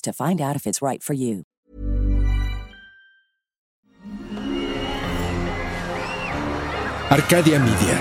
[0.00, 1.44] to find out if it's right for you.
[7.10, 7.98] Arcadia Media.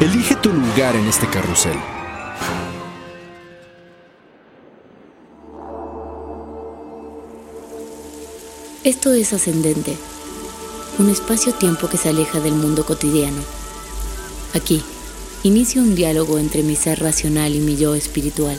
[0.00, 1.78] Elige tu lugar en este carrusel.
[8.82, 9.96] Esto es Ascendente,
[10.98, 13.40] un espacio-tiempo que se aleja del mundo cotidiano.
[14.52, 14.82] Aquí,
[15.42, 18.58] inicio un diálogo entre mi ser racional y mi yo espiritual.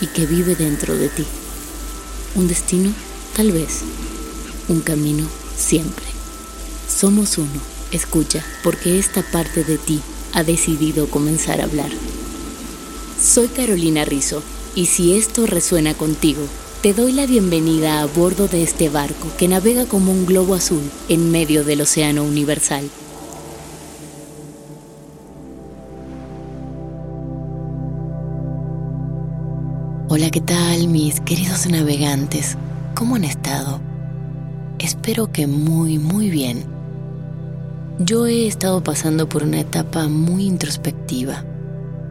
[0.00, 1.24] y que vive dentro de ti.
[2.34, 2.92] Un destino,
[3.36, 3.80] tal vez.
[4.68, 6.06] Un camino, siempre.
[6.88, 7.60] Somos uno.
[7.90, 10.00] Escucha, porque esta parte de ti
[10.34, 11.90] ha decidido comenzar a hablar.
[13.20, 14.42] Soy Carolina Rizzo,
[14.74, 16.42] y si esto resuena contigo,
[16.82, 20.82] te doy la bienvenida a bordo de este barco que navega como un globo azul
[21.08, 22.88] en medio del océano universal.
[30.30, 32.58] ¿Qué tal mis queridos navegantes?
[32.94, 33.80] ¿Cómo han estado?
[34.78, 36.64] Espero que muy, muy bien.
[37.98, 41.44] Yo he estado pasando por una etapa muy introspectiva.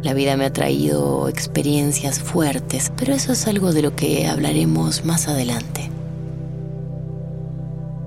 [0.01, 5.06] La vida me ha traído experiencias fuertes, pero eso es algo de lo que hablaremos
[5.06, 5.91] más adelante.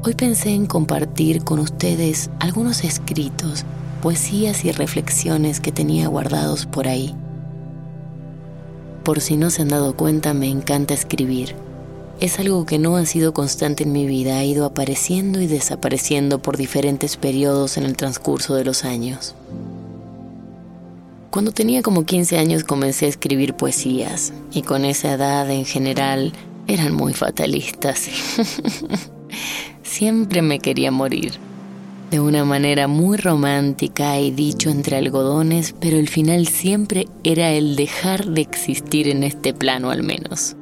[0.02, 3.64] Hoy pensé en compartir con ustedes algunos escritos,
[4.02, 7.14] poesías y reflexiones que tenía guardados por ahí
[9.04, 11.54] por si no se han dado cuenta, me encanta escribir.
[12.20, 16.40] Es algo que no ha sido constante en mi vida, ha ido apareciendo y desapareciendo
[16.40, 19.34] por diferentes periodos en el transcurso de los años.
[21.30, 26.32] Cuando tenía como 15 años comencé a escribir poesías y con esa edad en general
[26.66, 28.08] eran muy fatalistas.
[29.82, 31.49] Siempre me quería morir
[32.10, 37.76] de una manera muy romántica y dicho entre algodones, pero el final siempre era el
[37.76, 40.56] dejar de existir en este plano al menos.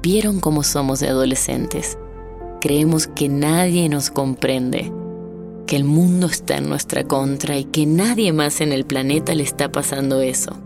[0.00, 1.98] Vieron cómo somos de adolescentes.
[2.60, 4.92] Creemos que nadie nos comprende,
[5.66, 9.42] que el mundo está en nuestra contra y que nadie más en el planeta le
[9.42, 10.56] está pasando eso,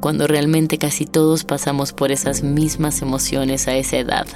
[0.00, 4.26] cuando realmente casi todos pasamos por esas mismas emociones a esa edad.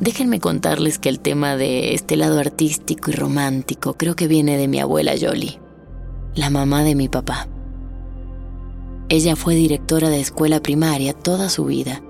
[0.00, 4.68] Déjenme contarles que el tema de este lado artístico y romántico creo que viene de
[4.68, 5.58] mi abuela Yoli,
[6.36, 7.48] la mamá de mi papá.
[9.08, 12.00] Ella fue directora de escuela primaria toda su vida.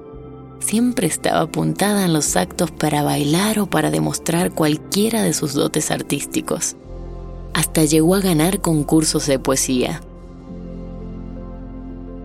[0.58, 5.90] Siempre estaba apuntada en los actos para bailar o para demostrar cualquiera de sus dotes
[5.90, 6.76] artísticos.
[7.54, 10.02] Hasta llegó a ganar concursos de poesía.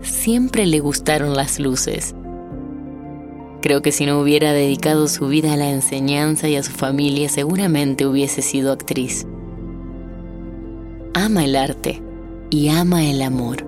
[0.01, 2.15] Siempre le gustaron las luces
[3.63, 7.29] Creo que si no hubiera dedicado su vida a la enseñanza y a su familia,
[7.29, 9.25] seguramente hubiese sido actriz.
[11.13, 12.03] Ama el arte
[12.49, 13.65] y ama el amor.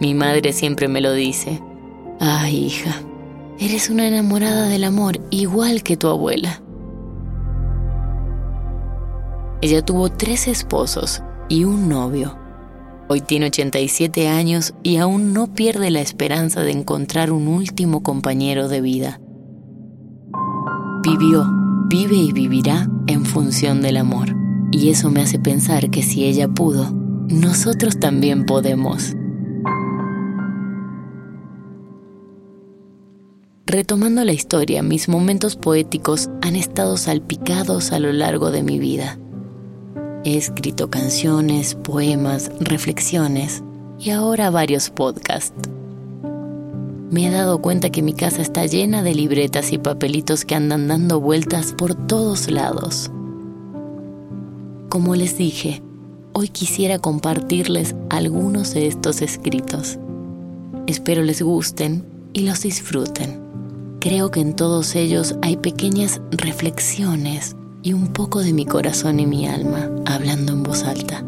[0.00, 1.62] Mi madre siempre me lo dice.
[2.18, 3.02] Ay, hija,
[3.60, 6.60] eres una enamorada del amor igual que tu abuela.
[9.60, 12.36] Ella tuvo tres esposos y un novio
[13.06, 18.68] Hoy tiene 87 años y aún no pierde la esperanza de encontrar un último compañero
[18.68, 19.20] de vida.
[21.02, 21.46] Vivió,
[21.88, 24.34] vive y vivirá en función del amor.
[24.72, 26.90] Y eso me hace pensar que si ella pudo,
[27.28, 29.14] nosotros también podemos.
[33.66, 39.18] Retomando la historia, mis momentos poéticos han estado salpicados a lo largo de mi vida.
[40.26, 43.62] He escrito canciones, poemas, reflexiones
[44.00, 45.68] y ahora varios podcasts.
[47.10, 50.88] Me he dado cuenta que mi casa está llena de libretas y papelitos que andan
[50.88, 53.10] dando vueltas por todos lados.
[54.88, 55.82] Como les dije,
[56.32, 59.98] hoy quisiera compartirles algunos de estos escritos.
[60.86, 63.42] Espero les gusten y los disfruten.
[64.00, 69.26] Creo que en todos ellos hay pequeñas reflexiones y un poco de mi corazón y
[69.26, 71.22] mi alma hablando en voz alta.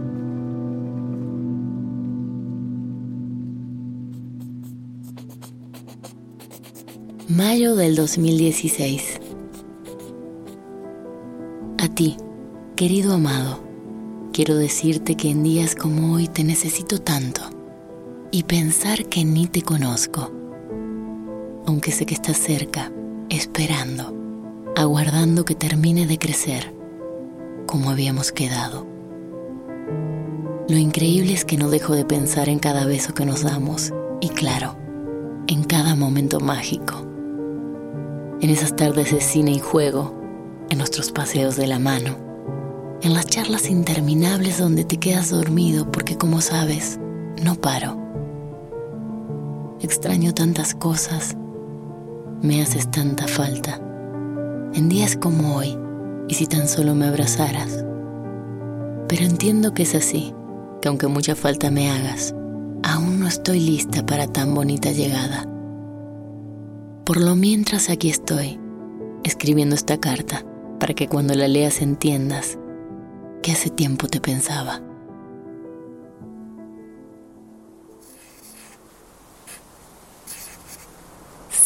[7.29, 9.21] Mayo del 2016.
[11.77, 12.17] A ti,
[12.75, 13.61] querido amado,
[14.33, 17.43] quiero decirte que en días como hoy te necesito tanto
[18.31, 20.33] y pensar que ni te conozco,
[21.67, 22.91] aunque sé que estás cerca,
[23.29, 24.26] esperando,
[24.77, 26.73] aguardando que termine de crecer,
[27.67, 28.87] como habíamos quedado.
[30.69, 34.29] Lo increíble es que no dejo de pensar en cada beso que nos damos y
[34.29, 34.77] claro,
[35.49, 37.07] en cada momento mágico
[38.41, 40.15] en esas tardes de cine y juego,
[40.69, 42.17] en nuestros paseos de la mano,
[43.03, 46.99] en las charlas interminables donde te quedas dormido porque como sabes,
[47.43, 47.97] no paro.
[49.81, 51.37] Extraño tantas cosas,
[52.43, 53.81] me haces tanta falta,
[54.77, 55.79] en días como hoy,
[56.29, 57.83] y si tan solo me abrazaras.
[59.09, 60.35] Pero entiendo que es así,
[60.83, 62.35] que aunque mucha falta me hagas,
[62.83, 65.49] aún no estoy lista para tan bonita llegada.
[67.07, 68.61] Por lo mientras aquí estoy,
[69.25, 70.45] escribiendo esta carta,
[70.79, 72.59] para que cuando la leas entiendas
[73.43, 74.83] que hace tiempo te pensaba.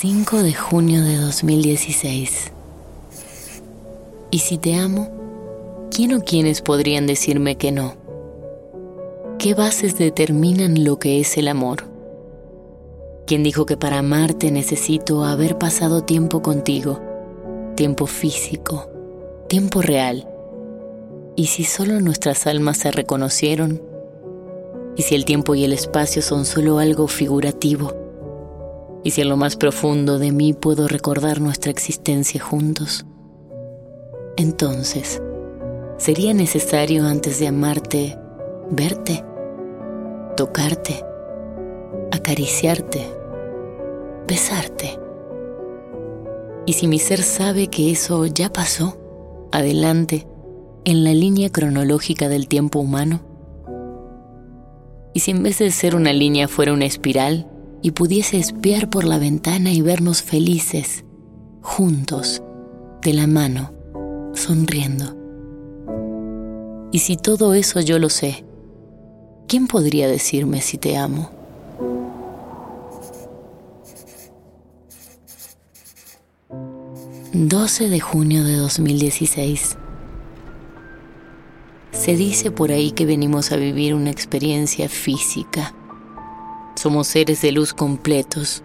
[0.03, 2.53] ...5 de junio de 2016...
[4.31, 5.11] Y si te amo,
[5.91, 7.97] ¿quién o quiénes podrían decirme que no?
[9.39, 11.91] ¿Qué bases determinan lo que es el amor?
[13.31, 16.99] quien dijo que para amarte necesito haber pasado tiempo contigo,
[17.77, 18.91] tiempo físico,
[19.47, 20.29] tiempo real.
[21.37, 23.81] ¿Y si solo nuestras almas se reconocieron?
[24.97, 27.93] ¿Y si el tiempo y el espacio son solo algo figurativo?
[29.05, 33.07] ¿Y si en lo más profundo de mí puedo recordar nuestra existencia juntos?
[34.41, 35.21] Entonces,
[35.99, 38.19] ¿sería necesario antes de amarte
[38.71, 39.23] verte,
[40.35, 41.05] tocarte,
[42.11, 43.21] acariciarte?
[44.27, 44.99] besarte.
[46.65, 48.97] Y si mi ser sabe que eso ya pasó,
[49.53, 50.27] adelante,
[50.85, 53.21] en la línea cronológica del tiempo humano.
[55.13, 57.51] Y si en vez de ser una línea fuera una espiral
[57.83, 61.05] y pudiese espiar por la ventana y vernos felices,
[61.61, 62.43] juntos,
[63.03, 63.80] de la mano,
[64.35, 65.17] sonriendo.
[66.93, 68.45] Y si todo eso yo lo sé,
[69.47, 71.31] ¿quién podría decirme si te amo?
[77.33, 79.77] 12 de junio de 2016.
[81.93, 85.75] Se dice por ahí que venimos a vivir una experiencia física.
[86.75, 88.63] Somos seres de luz completos,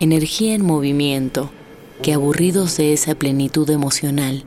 [0.00, 1.50] energía en movimiento,
[2.00, 4.44] que aburridos de esa plenitud emocional,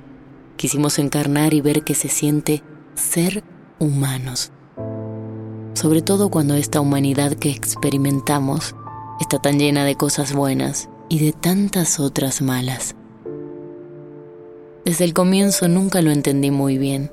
[0.61, 2.61] quisimos encarnar y ver que se siente
[2.93, 3.43] ser
[3.79, 4.51] humanos.
[5.73, 8.75] Sobre todo cuando esta humanidad que experimentamos
[9.19, 12.95] está tan llena de cosas buenas y de tantas otras malas.
[14.85, 17.09] Desde el comienzo nunca lo entendí muy bien.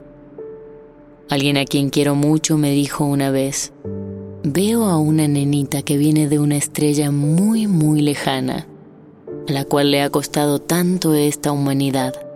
[1.30, 3.72] Alguien a quien quiero mucho me dijo una vez,
[4.42, 8.66] veo a una nenita que viene de una estrella muy, muy lejana,
[9.48, 12.27] a la cual le ha costado tanto esta humanidad.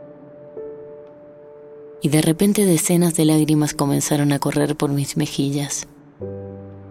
[2.02, 5.86] Y de repente decenas de lágrimas comenzaron a correr por mis mejillas.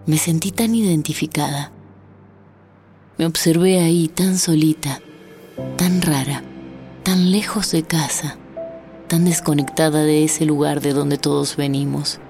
[0.06, 1.70] Me sentí tan identificada.
[3.18, 5.00] Me observé ahí tan solita,
[5.76, 6.42] tan rara
[7.02, 8.36] tan lejos de casa,
[9.08, 12.20] tan desconectada de ese lugar de donde todos venimos.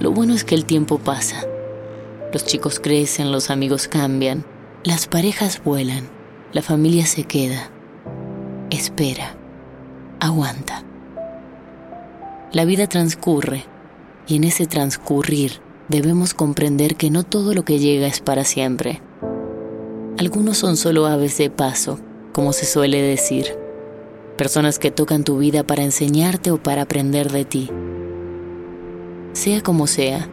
[0.00, 1.44] Lo bueno es que el tiempo pasa.
[2.32, 4.44] Los chicos crecen, los amigos cambian,
[4.84, 6.08] las parejas vuelan,
[6.52, 7.70] la familia se queda,
[8.70, 9.36] espera,
[10.22, 10.84] aguanta.
[12.52, 13.64] La vida transcurre
[14.28, 19.02] y en ese transcurrir debemos comprender que no todo lo que llega es para siempre.
[20.18, 21.98] Algunos son solo aves de paso
[22.30, 23.58] como se suele decir,
[24.38, 27.70] personas que tocan tu vida para enseñarte o para aprender de ti.
[29.32, 30.30] Sea como sea,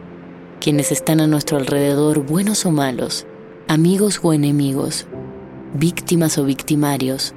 [0.60, 3.26] quienes están a nuestro alrededor, buenos o malos,
[3.66, 5.08] amigos o enemigos,
[5.74, 7.34] víctimas o victimarios,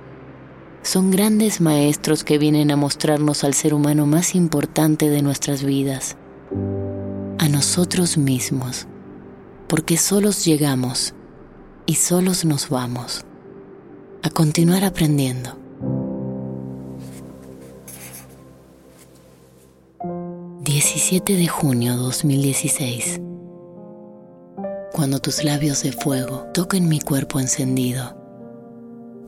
[0.83, 6.17] son grandes maestros que vienen a mostrarnos al ser humano más importante de nuestras vidas,
[7.39, 8.85] a nosotros mismos,
[9.67, 11.15] porque solos llegamos
[11.85, 13.25] y solos nos vamos,
[14.23, 15.57] a continuar aprendiendo.
[20.61, 23.21] 17 de junio 2016
[24.93, 28.22] Cuando tus labios de fuego toquen mi cuerpo encendido,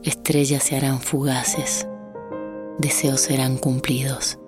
[0.06, 1.88] estrellas se harán fugaces,
[2.78, 4.38] deseos serán cumplidos.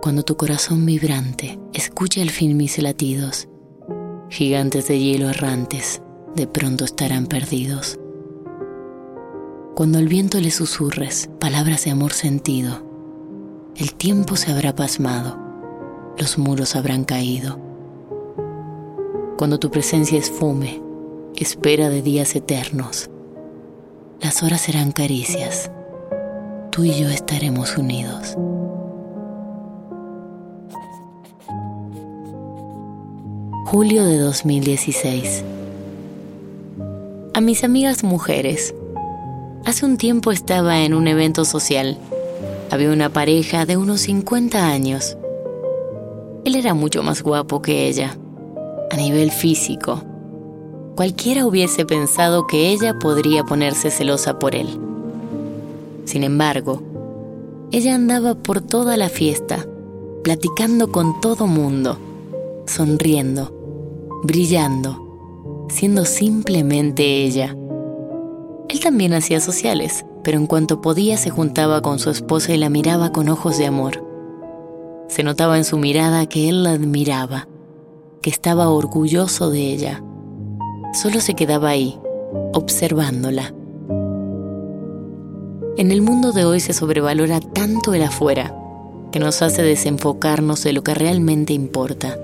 [0.00, 3.46] Cuando tu corazón vibrante escuche al fin mis latidos,
[4.30, 6.00] gigantes de hielo errantes
[6.34, 7.98] de pronto estarán perdidos.
[9.74, 12.82] Cuando al viento le susurres palabras de amor sentido,
[13.76, 15.38] el tiempo se habrá pasmado,
[16.16, 17.60] los muros habrán caído.
[19.36, 20.82] Cuando tu presencia esfume,
[21.36, 23.10] espera de días eternos,
[24.20, 25.70] las horas serán caricias,
[26.70, 28.36] tú y yo estaremos unidos.
[33.66, 35.44] Julio de 2016
[37.34, 38.74] A mis amigas mujeres,
[39.64, 41.98] hace un tiempo estaba en un evento social
[42.70, 45.16] había una pareja de unos 50 años.
[46.44, 48.16] Él era mucho más guapo que ella,
[48.90, 50.02] a nivel físico.
[50.98, 54.80] Cualquiera hubiese pensado que ella podría ponerse celosa por él.
[56.06, 56.82] Sin embargo,
[57.70, 59.64] ella andaba por toda la fiesta,
[60.24, 61.98] platicando con todo mundo,
[62.66, 63.52] sonriendo,
[64.24, 67.56] brillando, siendo simplemente ella.
[68.68, 72.70] Él también hacía sociales, pero en cuanto podía se juntaba con su esposa y la
[72.70, 74.04] miraba con ojos de amor.
[75.06, 77.46] Se notaba en su mirada que él la admiraba,
[78.20, 80.02] que estaba orgulloso de ella.
[80.92, 81.98] Solo se quedaba ahí,
[82.52, 83.52] observándola.
[85.76, 88.54] En el mundo de hoy se sobrevalora tanto el afuera
[89.12, 92.18] que nos hace desenfocarnos de lo que realmente importa.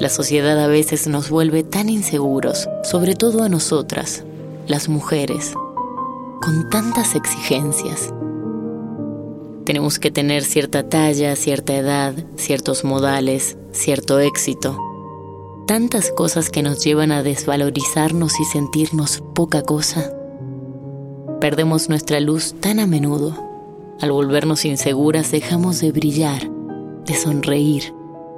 [0.00, 4.24] La sociedad a veces nos vuelve tan inseguros, sobre todo a nosotras,
[4.66, 5.54] las mujeres,
[6.42, 8.12] con tantas exigencias.
[9.64, 14.87] Tenemos que tener cierta talla, cierta edad, ciertos modales, cierto éxito.
[15.68, 20.10] Tantas cosas que nos llevan a desvalorizarnos y sentirnos poca cosa.
[21.42, 23.36] Perdemos nuestra luz tan a menudo.
[24.00, 26.50] Al volvernos inseguras dejamos de brillar,
[27.04, 27.92] de sonreír,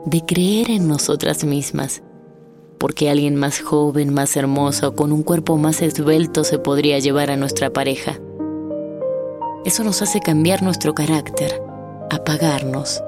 [0.06, 2.02] de creer en nosotras mismas
[2.80, 7.36] porque alguien más joven, más hermoso con un cuerpo más esbelto se podría llevar a
[7.36, 8.18] nuestra pareja.
[9.66, 11.62] Eso nos hace cambiar nuestro carácter,
[12.10, 13.02] apagarnos,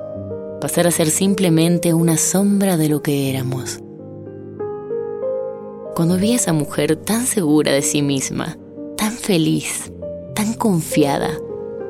[0.61, 3.83] pasar a ser simplemente una sombra de lo que éramos.
[5.95, 8.57] Cuando vi a esa mujer tan segura de sí misma,
[8.97, 9.93] tan feliz,
[10.35, 11.31] tan confiada,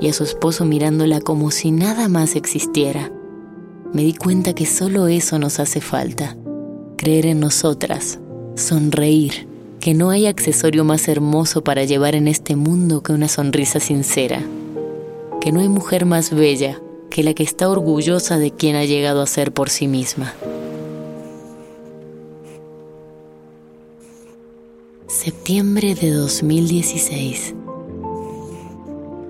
[0.00, 3.12] y a su esposo mirándola como si nada más existiera,
[3.92, 6.36] me di cuenta que solo eso nos hace falta
[6.96, 8.18] creer en nosotras,
[8.56, 9.46] sonreír,
[9.80, 14.40] que no hay accesorio más hermoso para llevar en este mundo que una sonrisa sincera,
[15.40, 16.80] que no hay mujer más bella
[17.10, 20.32] que la que está orgullosa de quien ha llegado a ser por sí misma.
[25.24, 27.54] Septiembre de 2016.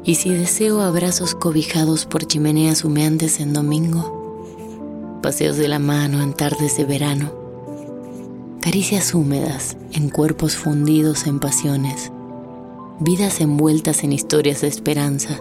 [0.04, 5.20] ¿Y si deseo abrazos cobijados por chimeneas humeantes en domingo?
[5.22, 7.34] Paseos de la mano en tardes de verano
[8.62, 12.10] caricias húmedas en cuerpos fundidos en pasiones,
[12.98, 15.40] vidas envueltas en historias de esperanza,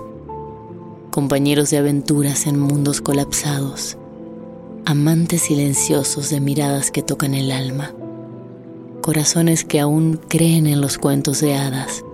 [1.11, 3.97] compañeros de aventuras en mundos colapsados,
[4.83, 7.93] amantes silenciosos de miradas que tocan el alma,
[9.01, 12.05] corazones que aún creen en los cuentos de hadas.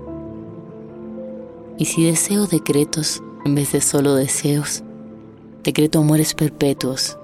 [1.78, 4.84] Y si deseo decretos en vez de solo deseos,
[5.64, 7.18] decreto amores perpetuos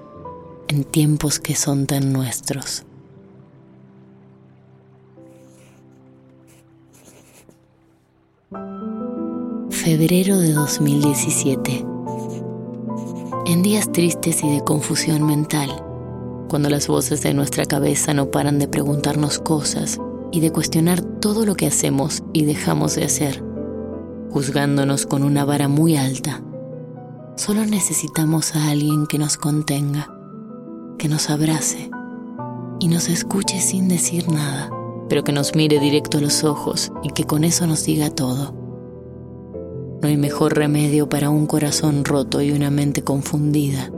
[0.68, 2.84] en tiempos que son tan nuestros.
[9.70, 11.84] Febrero de 2017.
[13.46, 15.84] En días tristes y de confusión mental,
[16.48, 19.98] cuando las voces de nuestra cabeza no paran de preguntarnos cosas
[20.32, 23.42] y de cuestionar todo lo que hacemos y dejamos de hacer,
[24.30, 26.42] juzgándonos con una vara muy alta,
[27.36, 30.12] solo necesitamos a alguien que nos contenga,
[30.98, 31.90] que nos abrace
[32.80, 34.70] y nos escuche sin decir nada,
[35.08, 38.54] pero que nos mire directo a los ojos y que con eso nos diga todo.
[40.02, 43.90] No hay mejor remedio para un corazón roto y una mente confundida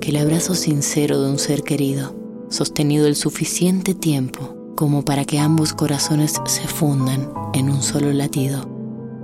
[0.00, 2.14] que el abrazo sincero de un ser querido,
[2.48, 8.68] sostenido el suficiente tiempo como para que ambos corazones se fundan en un solo latido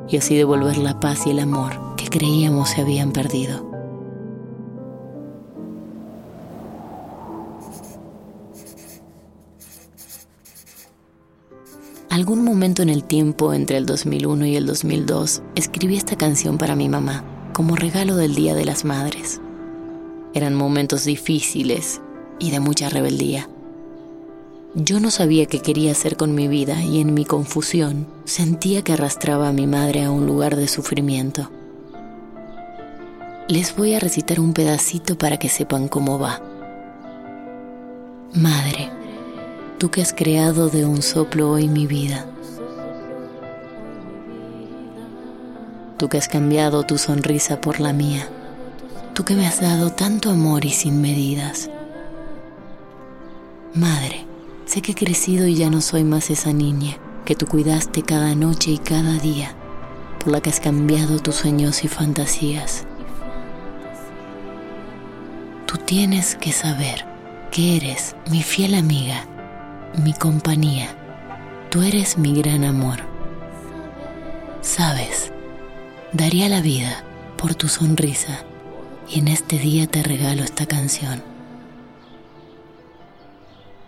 [0.09, 3.73] y así devolver la paz y el amor que creíamos se habían perdido.
[12.11, 16.77] Algún momento en el tiempo entre el 2001 y el 2002 escribí esta canción para
[16.77, 19.41] mi mamá como regalo del Día de las Madres.
[20.35, 22.01] Eran momentos difíciles
[22.39, 23.49] y de mucha rebeldía.
[24.75, 28.93] Yo no sabía qué quería hacer con mi vida y en mi confusión sentía que
[28.93, 31.49] arrastraba a mi madre a un lugar de sufrimiento.
[33.47, 36.43] Les voy a recitar un pedacito para que sepan cómo va.
[38.35, 38.91] Madre,
[39.79, 42.27] tú que has creado de un soplo hoy mi vida.
[45.99, 48.29] Tú que has cambiado tu sonrisa por la mía.
[49.15, 51.71] Tú que me has dado tanto amor y sin medidas.
[53.75, 54.27] Madre,
[54.67, 58.35] Sé que he crecido y ya no soy más esa niña que tú cuidaste cada
[58.35, 59.55] noche y cada día,
[60.19, 62.85] por la que has cambiado tus sueños y fantasías.
[65.67, 67.05] Tú tienes que saber
[67.51, 69.27] que eres mi fiel amiga,
[70.03, 70.89] mi compañía.
[71.71, 73.01] Tú eres mi gran amor.
[74.61, 75.31] Sabes,
[76.13, 77.05] daría la vida
[77.37, 78.45] por tu sonrisa
[79.09, 81.23] y en este día te regalo esta canción.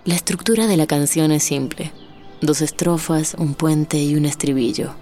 [0.05, 1.93] La estructura de la canción es simple.
[2.41, 4.95] Dos estrofas, un puente y un estribillo.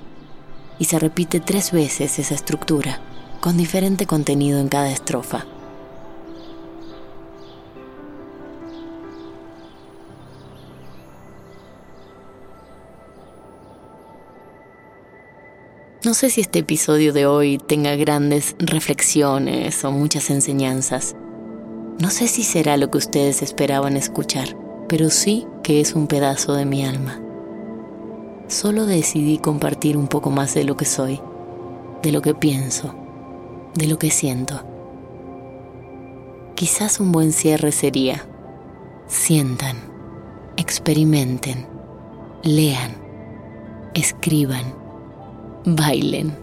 [0.78, 3.00] Y se repite tres veces esa estructura,
[3.40, 5.46] con diferente contenido en cada estrofa.
[16.04, 21.16] No sé si este episodio de hoy tenga grandes reflexiones o muchas enseñanzas.
[22.00, 24.56] No sé si será lo que ustedes esperaban escuchar
[24.88, 27.20] pero sí que es un pedazo de mi alma.
[28.48, 31.20] Solo decidí compartir un poco más de lo que soy,
[32.02, 32.94] de lo que pienso,
[33.74, 34.62] de lo que siento.
[36.54, 38.26] Quizás un buen cierre sería,
[39.06, 39.76] sientan,
[40.56, 41.66] experimenten,
[42.42, 42.96] lean,
[43.94, 44.74] escriban,
[45.64, 46.36] bailen,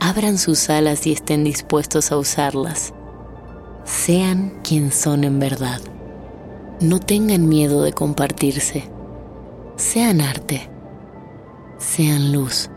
[0.00, 2.92] abran sus alas y estén dispuestos a usarlas.
[3.84, 5.80] Sean quien son en verdad.
[6.80, 8.84] No tengan miedo de compartirse.
[9.76, 10.70] Sean arte,
[11.78, 12.70] sean luz,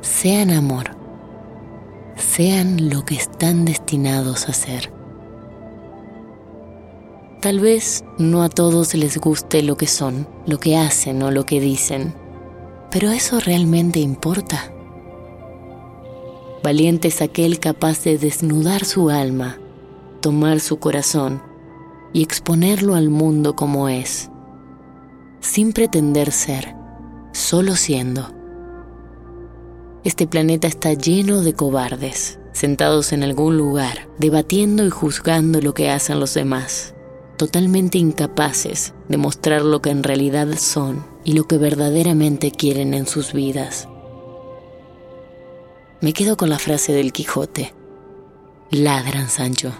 [0.00, 0.96] sean amor,
[2.16, 4.92] sean lo que están destinados a ser.
[7.40, 11.44] Tal vez no a todos les guste lo que son, lo que hacen o lo
[11.44, 12.14] que dicen,
[12.90, 14.73] pero eso realmente importa.
[16.64, 19.58] Valiente es aquel capaz de desnudar su alma,
[20.22, 21.42] tomar su corazón
[22.14, 24.30] y exponerlo al mundo como es,
[25.40, 26.74] sin pretender ser,
[27.32, 28.30] solo siendo.
[30.04, 35.90] Este planeta está lleno de cobardes, sentados en algún lugar, debatiendo y juzgando lo que
[35.90, 36.94] hacen los demás,
[37.36, 43.06] totalmente incapaces de mostrar lo que en realidad son y lo que verdaderamente quieren en
[43.06, 43.86] sus vidas.
[46.04, 47.72] Me quedo con la frase del Quijote.
[48.70, 49.72] Ladran, Sancho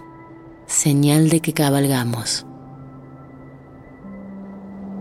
[0.66, 2.46] señal de que cabalgamos.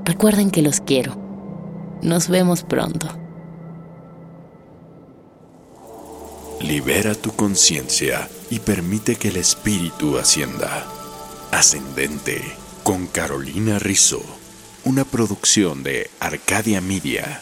[0.03, 1.15] Recuerden que los quiero.
[2.01, 3.07] Nos vemos pronto.
[6.59, 10.85] Libera tu conciencia y permite que el espíritu ascienda.
[11.51, 12.41] Ascendente
[12.83, 14.21] con Carolina Rizzo,
[14.83, 17.41] una producción de Arcadia Media.